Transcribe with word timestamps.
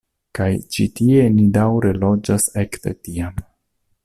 Kaj 0.37 0.45
ĉi 0.75 0.85
tie 0.99 1.27
ni 1.35 1.45
daŭre 1.59 1.93
loĝas 1.99 2.51
ekde 2.65 2.99
tiam. 3.05 3.39